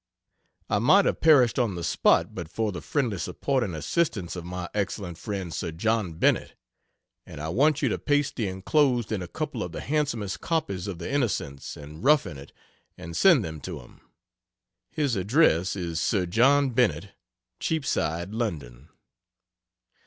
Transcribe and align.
I 0.67 0.79
might 0.79 1.05
have 1.05 1.21
perished 1.21 1.59
on 1.59 1.75
the 1.75 1.83
spot 1.83 2.33
but 2.33 2.49
for 2.49 2.71
the 2.71 2.81
friendly 2.81 3.19
support 3.19 3.63
and 3.63 3.75
assistance 3.75 4.35
of 4.35 4.43
my 4.43 4.67
excellent 4.73 5.19
friend 5.19 5.53
Sir 5.53 5.69
John 5.71 6.13
Bennett 6.13 6.55
and 7.23 7.39
I 7.39 7.49
want 7.49 7.83
you 7.83 7.89
to 7.89 7.99
paste 7.99 8.35
the 8.35 8.47
enclosed 8.47 9.11
in 9.11 9.21
a 9.21 9.27
couple 9.27 9.61
of 9.61 9.73
the 9.73 9.79
handsomest 9.81 10.41
copies 10.41 10.87
of 10.87 10.97
the 10.97 11.07
"Innocents" 11.11 11.77
and 11.77 12.03
"Roughing 12.03 12.37
It," 12.37 12.51
and 12.97 13.15
send 13.15 13.45
them 13.45 13.61
to 13.61 13.79
him. 13.81 14.01
His 14.89 15.15
address 15.15 15.75
is 15.75 16.01
"Sir 16.01 16.25
John 16.25 16.71
Bennett, 16.71 17.09
Cheapside, 17.59 18.33
London." 18.33 18.89